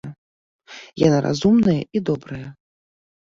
Яна 1.07 1.19
разумная 1.25 1.77
і 1.99 2.03
добрая. 2.09 2.41